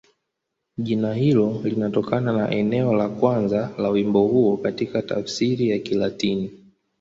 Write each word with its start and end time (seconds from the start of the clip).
Jina 0.77 1.13
hilo 1.13 1.61
linatokana 1.63 2.33
na 2.33 2.47
neno 2.47 2.93
la 2.93 3.09
kwanza 3.09 3.69
la 3.77 3.89
wimbo 3.89 4.27
huo 4.27 4.57
katika 4.57 5.01
tafsiri 5.01 5.69
ya 5.69 5.79
Kilatini. 5.79 6.51